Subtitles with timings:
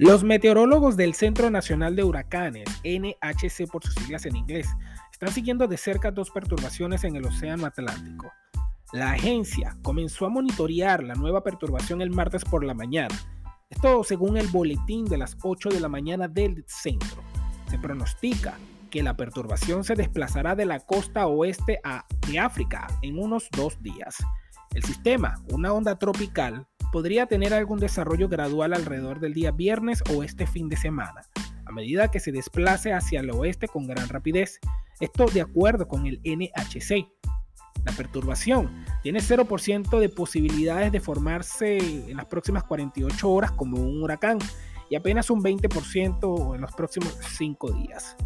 [0.00, 4.68] Los meteorólogos del Centro Nacional de Huracanes, NHC por sus siglas en inglés,
[5.10, 8.30] están siguiendo de cerca dos perturbaciones en el Océano Atlántico.
[8.92, 13.16] La agencia comenzó a monitorear la nueva perturbación el martes por la mañana.
[13.70, 17.24] Esto según el boletín de las 8 de la mañana del centro.
[17.68, 18.56] Se pronostica
[18.90, 23.82] que la perturbación se desplazará de la costa oeste a, de África en unos dos
[23.82, 24.16] días.
[24.72, 30.22] El sistema, una onda tropical, podría tener algún desarrollo gradual alrededor del día viernes o
[30.22, 31.22] este fin de semana,
[31.64, 34.58] a medida que se desplace hacia el oeste con gran rapidez.
[35.00, 37.06] Esto de acuerdo con el NHC.
[37.84, 41.78] La perturbación tiene 0% de posibilidades de formarse
[42.10, 44.38] en las próximas 48 horas como un huracán
[44.90, 48.16] y apenas un 20% en los próximos 5 días.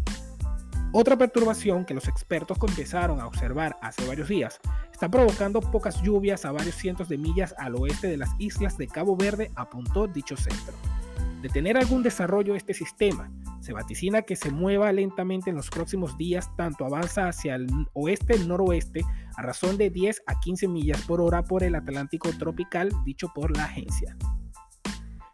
[0.91, 4.59] Otra perturbación que los expertos empezaron a observar hace varios días
[5.03, 8.87] está provocando pocas lluvias a varios cientos de millas al oeste de las islas de
[8.87, 10.73] Cabo Verde, apuntó dicho centro.
[11.41, 16.17] De tener algún desarrollo este sistema, se vaticina que se mueva lentamente en los próximos
[16.17, 19.01] días, tanto avanza hacia el oeste-noroeste
[19.35, 23.53] a razón de 10 a 15 millas por hora por el Atlántico tropical, dicho por
[23.57, 24.15] la agencia.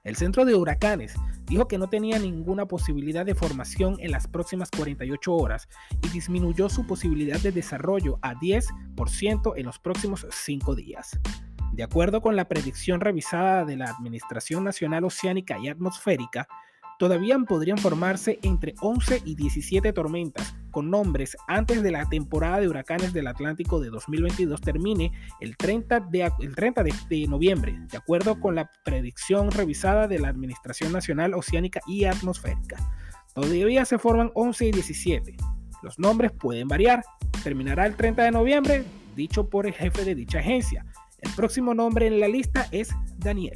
[0.03, 4.69] El centro de huracanes dijo que no tenía ninguna posibilidad de formación en las próximas
[4.71, 5.67] 48 horas
[6.03, 11.19] y disminuyó su posibilidad de desarrollo a 10% en los próximos 5 días.
[11.73, 16.47] De acuerdo con la predicción revisada de la Administración Nacional Oceánica y Atmosférica,
[16.97, 22.67] todavía podrían formarse entre 11 y 17 tormentas con nombres antes de la temporada de
[22.67, 28.39] huracanes del Atlántico de 2022 termine el 30 de, el 30 de, noviembre, de acuerdo
[28.39, 32.77] con la predicción revisada de la Administración Nacional Oceánica y Atmosférica.
[33.33, 35.37] Todavía se forman 11 y 17.
[35.81, 37.03] Los nombres pueden variar.
[37.43, 38.83] Terminará el 30 de noviembre,
[39.15, 40.85] dicho por el jefe de dicha agencia.
[41.19, 43.55] El próximo nombre en la lista es Daniel.